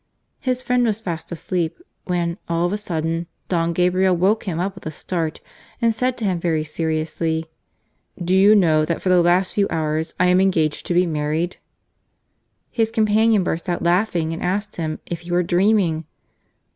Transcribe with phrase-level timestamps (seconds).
[0.39, 4.73] His friend was fast asleep, when, all of a sudden, Don Gabriel woke him up
[4.73, 5.41] with a start
[5.79, 7.45] and said to him very seriously:"
[8.29, 11.57] Do you know that for the last few hours I am engaged to be married?"
[12.71, 16.05] His companion burst out laughing and asked him" if he were dreaming